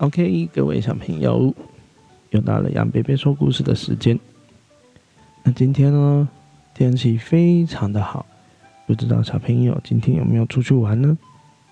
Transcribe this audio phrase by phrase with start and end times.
[0.00, 1.54] OK，各位小朋友，
[2.30, 4.18] 又到了杨贝贝说故事的时间。
[5.42, 6.26] 那今天呢，
[6.72, 8.24] 天气非常的好，
[8.86, 11.18] 不知道小朋友今天有没有出去玩呢？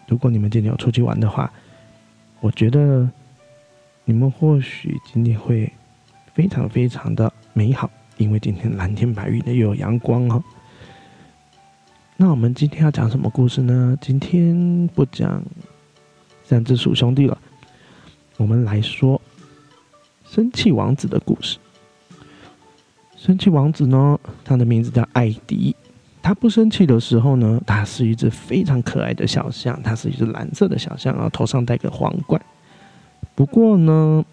[0.09, 1.51] 如果你们今天有出去玩的话，
[2.41, 3.09] 我觉得
[4.05, 5.73] 你们或许今天会
[6.35, 10.45] 非常非常的美好，因为今天蓝天白云的又有阳光哦。
[12.19, 13.97] 那我们今天要讲什么故事呢？
[14.03, 15.43] 今天不讲
[16.45, 17.39] 三只鼠兄弟了。
[18.39, 19.21] 我们来说
[20.25, 21.59] 生气王子的故事。
[23.17, 25.75] 生气王子呢，他的名字叫艾迪。
[26.23, 32.41] 他不生气的时候呢，他是一只非常可爱的小象，他是一只蓝色的小象啊，头上戴个皇冠。
[33.35, 34.25] 不过呢，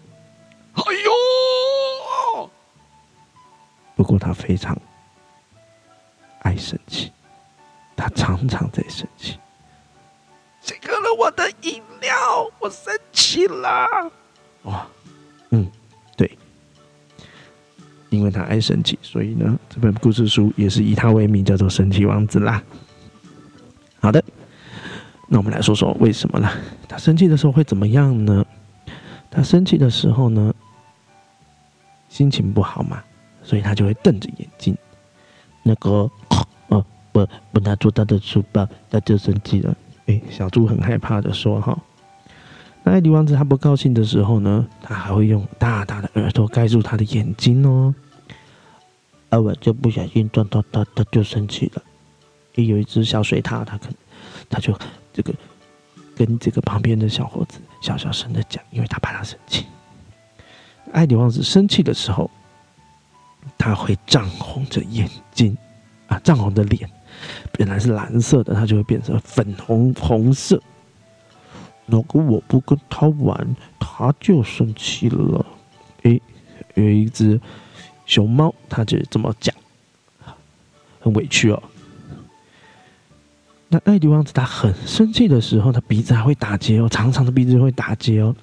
[0.74, 2.50] 哎呦！
[3.96, 4.78] 不过他非常
[6.42, 7.10] 爱生气，
[7.96, 9.38] 他常常在生气。
[10.60, 12.14] 谁喝了我的饮料？
[12.58, 12.92] 我生
[13.26, 13.88] 气了。
[14.62, 14.86] 哇，
[15.50, 15.66] 嗯，
[16.16, 16.30] 对，
[18.10, 22.62] 因为他爱生气，所以呢，这本故事书也是以他为名，叫做《神奇王子》啦。
[24.00, 24.22] 好的，
[25.28, 26.52] 那我们来说说为什么啦？
[26.88, 28.46] 他生气的时候会怎么样呢？
[29.28, 30.54] 他生气的时候呢，
[32.08, 33.02] 心情不好嘛，
[33.42, 34.76] 所以他就会瞪着眼睛。
[35.64, 36.08] 那个，
[36.68, 39.76] 哦，不不拿住他的书包，他就生气了。
[40.06, 41.76] 哎，小猪很害怕的说：“哈，
[42.86, 47.92] 那艾迪王子他不高兴的时候呢，他还会用大大的耳朵盖住他的眼睛哦。
[49.28, 51.82] 而我就不小心撞到他，他就生气了。
[52.54, 53.88] 也有一只小水獭，他可
[54.48, 54.72] 他就
[55.12, 55.34] 这个
[56.14, 59.66] 跟这个旁边的小伙子小小声的讲，因为他怕他生气。
[60.92, 62.30] 艾迪王子生气的时候，
[63.58, 65.58] 他会涨红着眼睛
[66.06, 66.88] 啊，涨红的脸。”
[67.50, 70.62] 本来是蓝色的，它就会变成粉红红色。
[71.86, 75.46] 如果我不跟他玩，他就生气了。
[76.02, 76.20] 诶，
[76.74, 77.40] 有一只
[78.04, 79.54] 熊猫，它就这么讲，
[81.00, 81.62] 很委屈哦。
[83.68, 88.34] 那艾迪王子他很生气的时候，他鼻子还会打结哦，长长的鼻子会打结哦。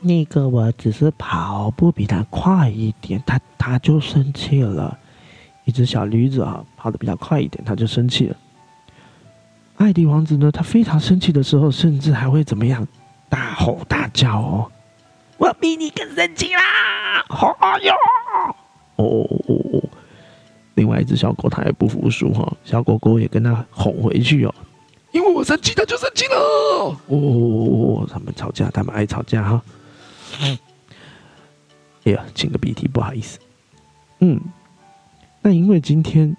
[0.00, 4.98] 那个我只是跑步比他快一点，他他就生气了。
[5.64, 8.36] 一只小驴子啊，跑得比较快一点，他就生气了。
[9.78, 12.86] 艾迪王子呢，他非常生气的时候，甚至还会怎么样？
[13.28, 14.70] 大吼大叫哦！
[15.36, 17.24] 我比你更生气啦！
[17.60, 17.92] 哎呦！
[18.96, 19.88] 哦哦哦哦！
[20.74, 24.54] 另外一只小狗，它也不服输哈，小狗狗也跟他吼回去哦。
[25.12, 26.36] 因为我生气，它就生气了。
[26.36, 28.08] 哦哦哦哦！
[28.10, 29.62] 他们吵架，他们爱吵架哈。
[30.40, 33.38] 哎呀，擤个鼻涕，不好意思。
[34.20, 34.40] 嗯。
[35.40, 36.36] 那因为今天，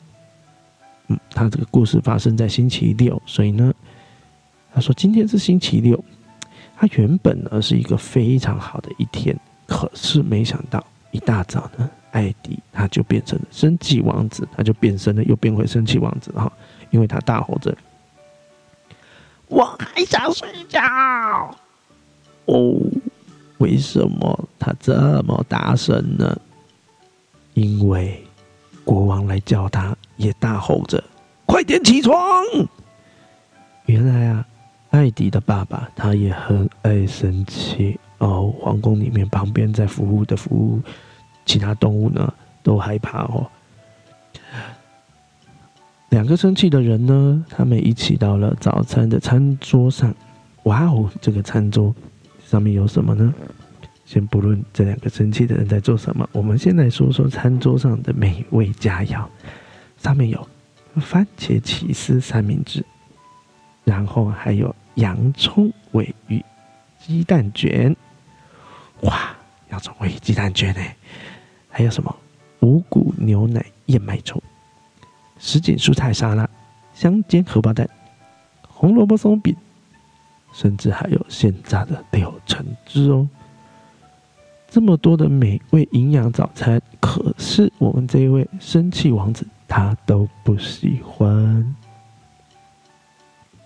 [1.09, 3.73] 嗯，他这个故事发生在星期六，所以呢，
[4.73, 6.01] 他说今天是星期六。
[6.81, 9.37] 他原本呢是一个非常好的一天，
[9.67, 10.81] 可是没想到
[11.11, 16.49] 一大早呢，艾迪他就变成了生气王子，他就变身了，又变回生气王子哈，
[16.89, 17.77] 因为他大吼着
[19.49, 20.79] ：“我还想睡觉。”
[22.45, 22.79] 哦，
[23.57, 26.39] 为什么他这么大声呢？
[27.55, 28.23] 因为。
[28.89, 31.03] 国王来叫他，也大吼着
[31.45, 32.17] ：“快点起床！”
[33.85, 34.43] 原来啊，
[34.89, 38.51] 艾迪的爸爸他也很爱生气哦。
[38.59, 40.81] 皇宫里面旁边在服务的服务
[41.45, 42.33] 其他动物呢，
[42.63, 43.45] 都害怕哦。
[46.09, 50.11] 两个生气的人呢，他们一起到了早餐的餐桌上。
[50.63, 51.93] 哇哦，这个餐桌
[52.43, 53.31] 上面有什么呢？
[54.09, 59.23] 先不论这两个生气的人在做什么，我们先来说说餐桌上的美味佳肴。
[59.99, 60.47] 上面有
[60.95, 62.83] 番茄起司三明治，
[63.83, 66.43] 然后还有洋葱尾鱼
[66.97, 67.95] 鸡蛋卷。
[69.01, 69.37] 哇，
[69.69, 70.81] 洋葱尾鱼鸡蛋卷呢？
[71.69, 72.15] 还有什么
[72.61, 74.41] 五谷牛奶燕麦粥、
[75.37, 76.49] 什锦蔬菜沙拉、
[76.95, 77.87] 香煎荷包蛋、
[78.67, 79.55] 红萝卜松饼，
[80.51, 83.29] 甚至还有现炸的柳橙汁哦。
[84.69, 91.75] 这么多的美味营养早餐，可是我们这一位生气王子他都不喜欢。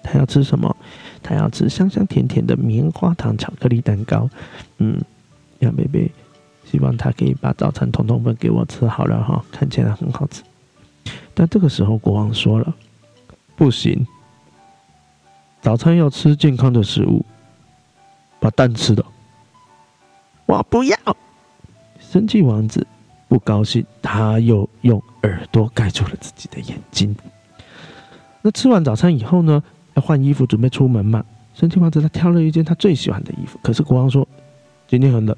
[0.02, 0.76] 他要吃什么？
[1.22, 4.30] 他要吃香香甜甜的棉花糖巧克力蛋糕。
[4.78, 5.00] 嗯，
[5.60, 6.10] 杨贝贝
[6.66, 10.42] 希望他可以把早餐统统分给我吃好了哈，看起来很好吃。
[11.34, 12.74] 但这个时候国王说了，
[13.56, 14.06] 不行，
[15.62, 17.26] 早餐要吃健康的食物，
[18.40, 19.06] 把蛋吃了。
[20.54, 20.96] 我不要！
[22.00, 22.86] 生气王子
[23.28, 27.16] 不高兴，他又用耳朵盖住了自己的眼睛。
[28.44, 29.64] 那吃完早餐以后呢？
[29.96, 31.26] 要换衣服准备出门嘛？
[31.56, 34.28] 生气王子他挑了一件他最喜欢的衣服，可是国王说
[34.88, 35.36] ：“今天很冷，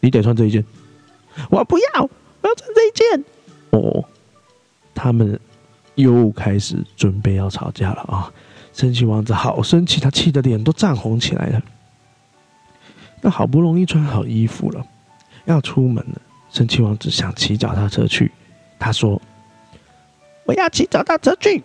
[0.00, 0.64] 你得穿这一件。”
[1.50, 3.24] 我不要，我要穿这一件。
[3.70, 4.04] 哦，
[4.92, 5.38] 他们
[5.94, 8.32] 又开始准备要吵架了啊！
[8.72, 11.62] 生气王子好生气，他气得脸都涨红起来了。
[13.20, 14.86] 那好不容易穿好衣服了，
[15.44, 16.20] 要出门了。
[16.50, 18.32] 神奇王子想骑脚踏车去，
[18.78, 19.20] 他说
[20.46, 21.62] ：“我要骑脚踏车去。”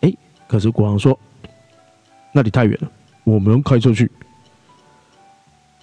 [0.00, 0.12] 哎，
[0.48, 1.18] 可是国王说
[2.32, 2.90] ：“那里太远了，
[3.22, 4.10] 我们开车去。”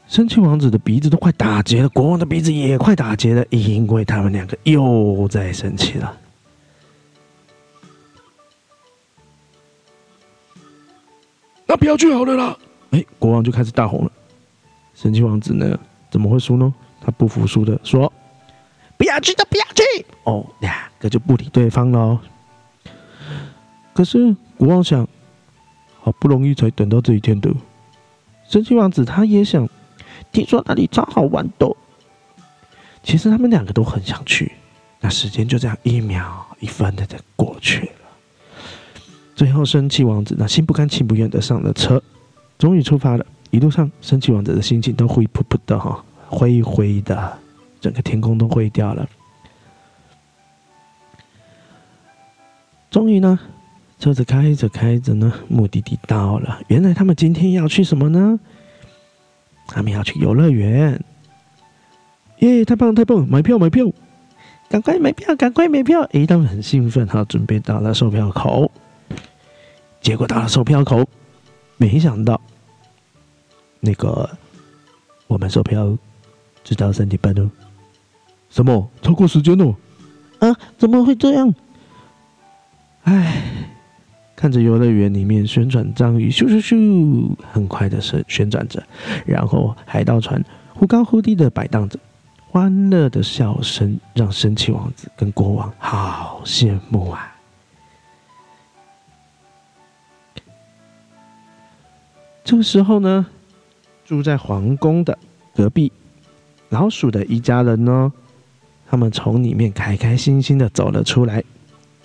[0.07, 6.18] 生气王子的鼻子都快打结了，国王的鼻子也快打结了，因为他们两个又在生气了。
[11.66, 12.57] 那不要去好了啦！
[12.89, 14.12] 哎，国王就开始大吼了。
[15.01, 15.80] 神奇王子呢？
[16.12, 16.71] 怎么会输呢？
[17.03, 18.13] 他不服输的说
[18.98, 22.21] ：“不要去，就不要去。”哦，两个就不理对方了。
[23.94, 25.07] 可是国王想，
[26.00, 27.51] 好不容易才等到这一天的，
[28.48, 29.68] 神奇王子他也想。
[30.31, 31.75] 听说那里超好玩的，
[33.01, 34.51] 其实他们两个都很想去。
[35.00, 37.92] 那时间就这样一秒一分的在过去了。
[39.36, 42.01] 最后，生气王子那心不甘情不愿的上了车，
[42.59, 43.25] 终于出发了。
[43.51, 47.38] 一路上，生气王子的心情都灰扑扑的哈，灰灰的，
[47.80, 49.07] 整个天空都灰掉了。
[52.89, 53.39] 终于呢，
[54.00, 56.59] 车子开着开着呢，目的地到了。
[56.68, 58.39] 原来他们今天要去什么呢？
[59.68, 61.01] 他们要去游乐园，
[62.39, 62.65] 耶！
[62.65, 63.25] 太棒太棒！
[63.27, 63.86] 买票买票，
[64.69, 66.01] 赶快买票赶快买票！
[66.12, 68.69] 哎，他们很兴奋哈，准备到了售票口。
[70.01, 71.06] 结果到了售票口，
[71.77, 72.42] 没想到
[73.81, 74.30] 那个
[75.28, 75.98] 我们售票
[76.63, 77.51] 直到三点半哦。
[78.50, 78.89] 什么？
[79.01, 79.75] 超过时间了？
[80.39, 80.56] 啊？
[80.78, 81.54] 怎么会这样？
[83.04, 83.44] 哎。
[84.33, 88.83] 看着游乐园里面旋转章鱼咻咻咻，很快的旋旋转着，
[89.24, 90.44] 然后海盗船
[90.74, 92.00] 忽高忽低的摆荡着，
[92.50, 97.38] 欢乐的笑声让神奇王子跟国王好羡慕啊！
[102.44, 103.27] 这个时候呢，
[104.12, 105.18] 住在皇宫的
[105.56, 105.90] 隔壁
[106.68, 108.12] 老鼠的一家人呢，
[108.86, 111.42] 他们从里面开开心心的走了出来。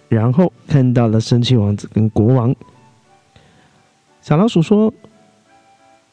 [0.08, 2.55] 然后看到了生气王子跟国王。
[4.23, 4.94] 小老鼠说：“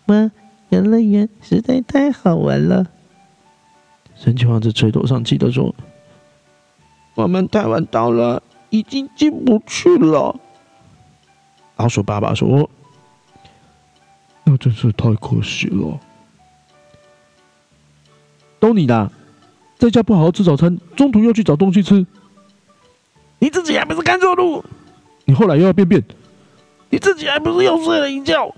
[0.10, 0.32] 哇，
[0.70, 2.88] 游乐园实在太好玩了。”
[4.18, 5.76] 生气王子垂头丧气的说
[7.14, 8.42] ：“我们太晚到了，
[8.72, 10.40] 已经进不去了。”
[11.78, 12.68] 老鼠爸爸说
[14.58, 16.00] ：“真是太可惜了。
[18.60, 19.12] 都你的，
[19.78, 22.06] 在家不好好吃早餐，中途又去找东西吃。”
[23.40, 24.64] 你自己还不是看错路？
[25.26, 26.02] 你后来又要便便，
[26.90, 28.56] 你自己还不是又睡了一觉？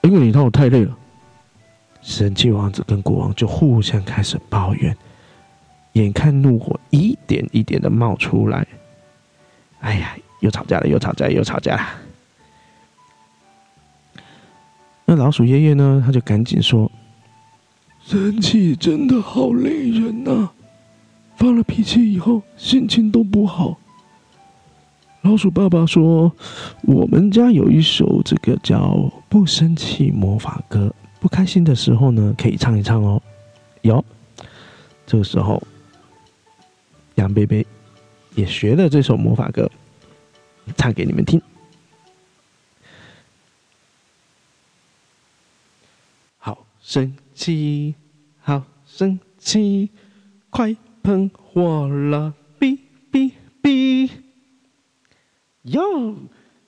[0.00, 0.98] 因为你让我太累了。
[2.00, 4.96] 神奇王子跟国王就互相开始抱怨，
[5.92, 8.66] 眼看怒火一点一点的冒出来。
[9.78, 11.88] 哎呀，又吵架了，又吵架，又吵架。
[15.12, 16.02] 那老鼠爷爷呢？
[16.02, 16.90] 他就赶紧说
[18.02, 20.48] ：“生气真的好累人呐。”
[21.36, 23.78] 发了脾气以后，心情都不好。
[25.20, 26.32] 老鼠爸爸说
[26.88, 28.78] ：“我们家有一首这个叫
[29.28, 30.90] 《不生气魔法歌》，
[31.20, 33.20] 不开心的时候呢，可以唱一唱哦。”
[33.82, 34.02] 有，
[35.06, 35.62] 这个时候，
[37.16, 37.66] 杨贝贝
[38.34, 39.70] 也学了这首魔法歌，
[40.74, 41.38] 唱给你们听。
[46.38, 47.94] 好生气，
[48.38, 49.88] 好生气，
[50.50, 50.76] 快！
[51.02, 52.78] 喷火了，哔
[53.10, 54.08] 哔哔！
[55.62, 56.14] 哟，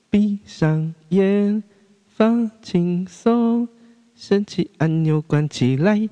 [0.09, 1.63] 闭上眼，
[2.05, 3.69] 放轻松，
[4.13, 6.09] 生气按钮关起来。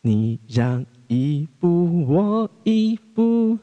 [0.00, 3.56] 你让一步，我一步，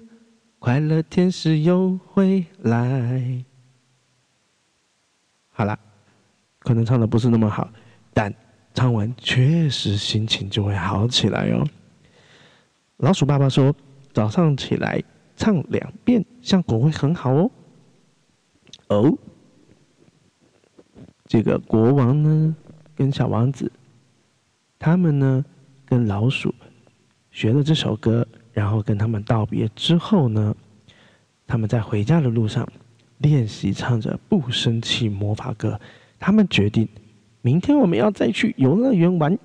[0.60, 3.44] 快乐天使又回来。
[5.50, 5.78] 好了，
[6.60, 7.70] 可能唱的不是那么好，
[8.20, 8.36] 但
[8.74, 11.66] 唱完确实心情就会好起来哦。
[12.98, 13.74] 老鼠爸爸说
[14.12, 15.02] ：“早上起来
[15.38, 17.50] 唱两遍，效果会很好哦。”
[18.90, 19.18] 哦，
[21.28, 22.54] 这个国王呢，
[22.94, 23.72] 跟小王子，
[24.78, 25.46] 他们呢，
[25.86, 26.54] 跟老鼠
[27.32, 30.54] 学了这首歌，然后跟他们道别之后呢，
[31.48, 32.68] 他们在回家的路上
[33.20, 35.70] 练习唱着《不生气魔法歌》。
[36.20, 36.86] 他们决定，
[37.42, 39.38] 明天我们要再去游乐园玩。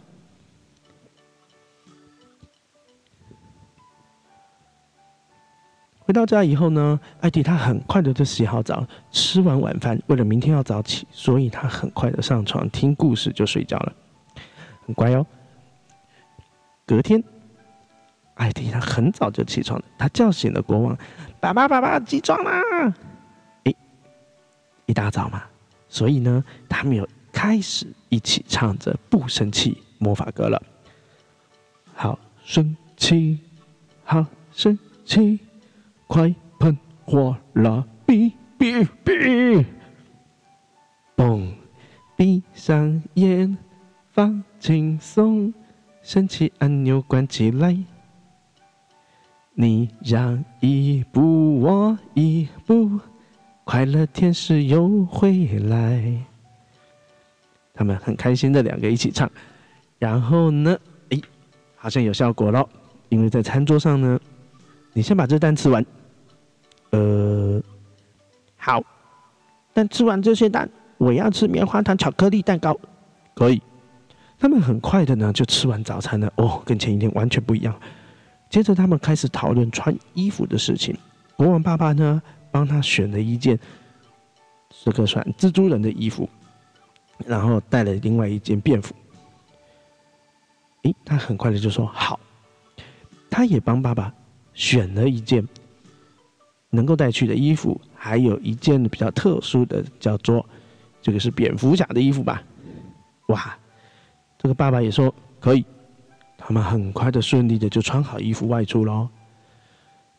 [6.06, 13.92] 回到家以后呢，艾迪他很快的就洗好澡，吃完晚饭，为了明天要早起，所以他很快的上床听故事就睡觉了，
[14.84, 15.24] 很乖哦。
[16.84, 17.24] 隔天，
[18.34, 20.94] 艾迪他很早就起床了，他叫醒了国王
[21.40, 22.60] ：“爸爸，爸爸，起床啦！”
[23.64, 23.74] 诶，
[24.84, 25.42] 一大早嘛，
[25.88, 27.08] 所以呢，他们有
[27.46, 30.62] 开始一起唱着不生气魔法歌了。
[31.92, 33.38] 好生气，
[34.02, 35.38] 好生气。
[36.06, 36.74] 快喷
[37.04, 37.86] 火了！
[38.06, 39.62] 哔哔哔，
[41.14, 41.52] 嘣！
[42.16, 43.58] 闭上眼，
[44.10, 45.52] 放轻松，
[46.02, 47.76] 生气按钮关起来。
[49.52, 53.00] 你让一步，我一步，
[53.64, 56.24] 快乐天使又回来。
[57.75, 59.31] 他们很开心的两个一起唱，
[59.99, 60.78] 然后呢，
[61.11, 61.21] 哎，
[61.76, 62.66] 好像有效果了，
[63.09, 64.19] 因为在餐桌上呢，
[64.93, 65.85] 你先把这蛋吃完。
[66.90, 67.61] 呃，
[68.57, 68.81] 好，
[69.73, 72.78] 但吃完这些蛋，我要吃棉花糖巧克力蛋糕，
[73.35, 73.61] 可以。
[74.38, 77.75] 他们很快的呢就吃完早餐了，哦，跟前一天完全不一样。
[78.49, 80.97] 接着他们开始讨论穿衣服的事情。
[81.37, 83.59] 国王爸爸呢帮他选了一件
[84.85, 86.28] 这个穿蜘蛛人的衣服，
[87.26, 88.94] 然后带了另外一件便服。
[90.83, 92.18] 诶，他很快的就说好。
[93.30, 94.12] 他也帮爸爸
[94.52, 95.47] 选了一件。
[96.71, 100.44] 能够带去的衣服，还有一件比较特殊的，叫做
[101.00, 102.42] 这个是蝙蝠侠的衣服吧？
[103.28, 103.56] 哇，
[104.37, 105.64] 这个爸爸也说可以。
[106.37, 109.09] 他们很快的、顺利的就穿好衣服外出喽。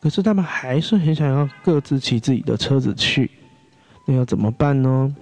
[0.00, 3.30] 可是他们还是很想要各自骑自己的车子去，
[4.06, 5.14] 那要怎么办呢？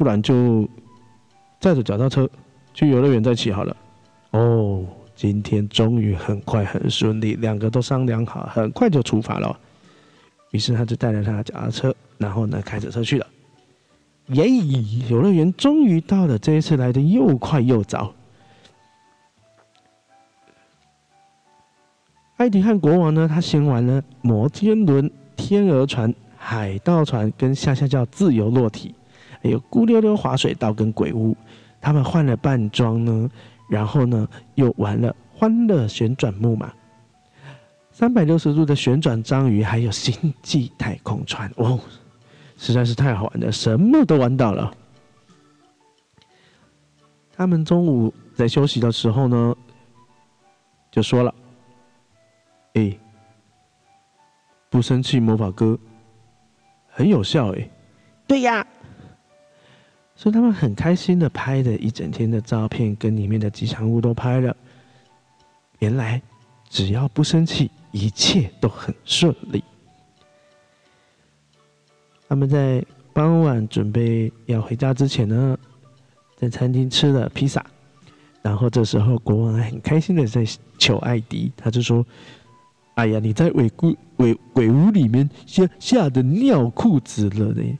[0.00, 0.66] 不然就
[1.60, 2.26] 载着脚踏车
[2.72, 3.76] 去游乐园再骑好了。
[4.30, 4.82] 哦。
[5.14, 9.54] 今天终于很快很顺利，两个都商量好，很快就出发了。
[10.52, 13.26] 于是他就带着他的脚踏车，然后呢开着车去了。
[14.28, 14.48] 耶！
[15.10, 18.14] 游乐园终于到了，这一次来的又快又早。
[22.38, 28.94] 艾迪和国王呢，他先玩了摩天轮、天鹅船、海盗船，跟下下叫自由落体，
[29.42, 31.36] 还有孤溜溜滑水道跟鬼屋。
[31.80, 33.30] 他们换了扮装呢。
[33.70, 36.72] 然后呢，又玩了欢乐旋转木马、
[37.92, 41.78] 三百六十度的旋转章鱼，还有星际太空船，哦，
[42.56, 44.74] 实在是太好玩了，什么都玩到了。
[47.32, 49.54] 他们中午在休息的时候呢，
[50.90, 51.32] 就说了
[52.74, 52.98] ：“哎，
[54.68, 55.78] 不生气魔法歌
[56.88, 57.70] 很有效，哎，
[58.26, 58.66] 对呀。”
[60.20, 64.54] 所以他们很开心的拍了一整天的照片，跟里面的吉祥物都拍了。
[65.78, 66.20] 原来
[66.68, 69.64] 只要不生气，一切都很顺利。
[72.28, 72.84] 他们在
[73.14, 75.56] 傍晚准备要回家之前呢，
[76.36, 77.64] 在餐厅吃了披萨。
[78.42, 80.44] 然后这时候国王很开心的在
[80.76, 82.04] 求艾迪，他就说
[82.96, 87.78] ：“哎呀，你在鬼鬼鬼屋里面吓吓得尿裤子了呢。”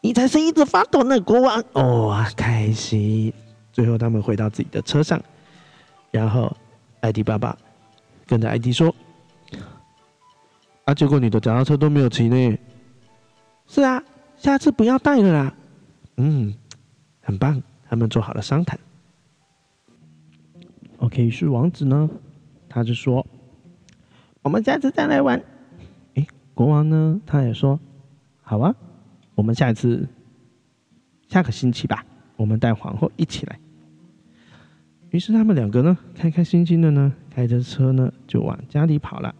[0.00, 1.64] 你才是一直发抖呢，国王！
[1.72, 3.32] 哦，开心。
[3.72, 5.20] 最后他们回到自己的车上，
[6.10, 6.56] 然后
[7.00, 7.56] 艾迪爸爸
[8.26, 8.94] 跟着艾迪说
[10.86, 12.58] ：“啊，结果你的脚踏车都没有骑呢。
[13.66, 14.02] ”“是啊，
[14.36, 15.54] 下次不要带了啦。
[16.16, 16.54] ”“嗯，
[17.20, 18.78] 很棒。”他们做好了商谈。
[20.98, 22.08] OK，是王子呢，
[22.68, 23.26] 他就说
[24.42, 25.42] ：“我们下次再来玩。”
[26.14, 27.78] 哎，国王呢，他也说
[28.42, 28.74] ：“好啊。”
[29.36, 30.08] 我们下一次，
[31.28, 32.04] 下个星期吧，
[32.36, 33.60] 我们带皇后一起来。
[35.10, 39.34] 于是他们两个呢，开开心心的呢，开着车呢，就往家里跑了。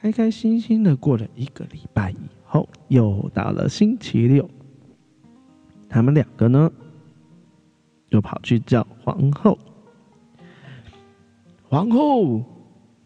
[0.00, 4.48] 开开心心的过了一个礼拜以后，又到了星期六，
[5.88, 6.70] 他们两个呢，
[8.10, 9.58] 就跑去叫皇后。
[11.68, 12.44] 皇后，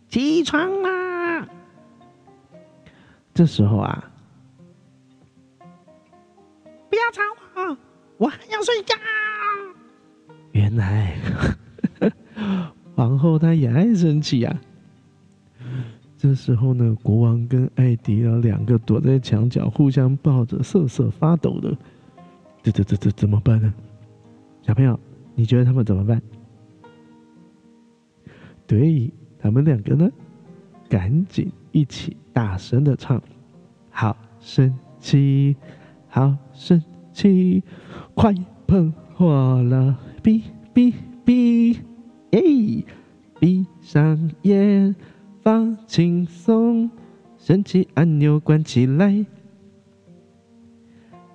[0.08, 0.95] 起床啦！
[3.36, 4.10] 这时候啊，
[6.88, 7.20] 不要吵
[7.54, 7.76] 我，
[8.16, 8.94] 我还要睡觉。
[10.52, 11.14] 原来
[12.96, 14.58] 皇后她也爱生气呀。
[16.16, 21.76] 这时候呢，国王跟艾迪啊两个躲在墙角，互相抱着，瑟瑟发抖的。
[22.62, 23.74] 这这这这怎么办呢？
[24.62, 24.98] 小朋友，
[25.34, 26.22] 你觉得他们怎么办？
[28.66, 30.10] 对他们两个呢，
[30.88, 31.52] 赶紧。
[31.76, 33.22] 一起大声的唱，
[33.90, 35.54] 好生气，
[36.08, 37.62] 好生气，
[38.14, 38.32] 快
[38.66, 39.94] 喷火了！
[40.22, 40.40] 哔
[40.74, 40.94] 哔
[42.32, 44.96] 哔，上眼，
[45.42, 46.90] 放轻松，
[47.36, 49.26] 神奇按钮关起来。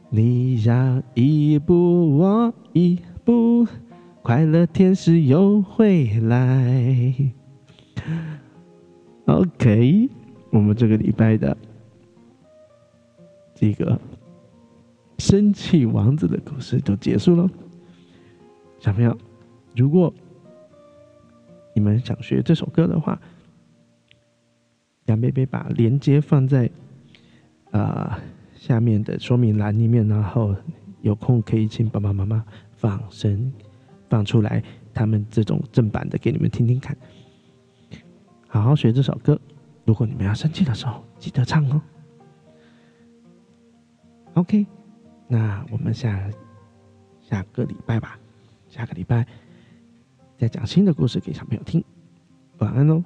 [0.10, 3.67] 你要一步我一步，
[4.24, 7.13] 快乐天使又回来。
[9.25, 10.10] OK，
[10.51, 11.58] 我们这个礼拜的
[13.55, 14.00] 这个
[15.17, 17.50] 生气王子的故事就结束了。
[18.79, 19.17] 小朋友，
[19.75, 20.13] 如果
[21.74, 23.20] 你们想学这首歌的话，
[25.05, 26.70] 杨贝贝把链接放在
[27.72, 28.20] 啊。
[28.53, 30.55] 下面的说明栏里面，然后
[31.01, 32.46] 有空可以请爸爸妈妈
[32.77, 33.51] 放声
[34.08, 36.96] 放出来，他们这种正版的给你们听听看，
[38.48, 39.41] 好好学这首歌。
[39.85, 41.81] 如果你们要生气的时候，记得唱哦。
[44.33, 44.65] OK，
[45.27, 46.29] 那我们下
[47.19, 48.17] 下个礼拜吧，
[48.69, 49.25] 下个礼拜
[50.38, 51.83] 再讲新的故事给小朋友听。
[52.59, 53.03] 晚安哦。